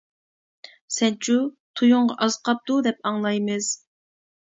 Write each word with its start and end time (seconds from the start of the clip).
سەنچۇ، 0.93 1.35
تويۇڭغا 1.79 2.15
ئاز 2.27 2.37
قاپتۇ 2.49 2.79
دەپ 2.89 3.05
ئاڭلايمىز. 3.11 3.69